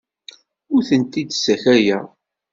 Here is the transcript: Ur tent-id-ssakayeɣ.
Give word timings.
Ur 0.73 0.81
tent-id-ssakayeɣ. 0.89 2.05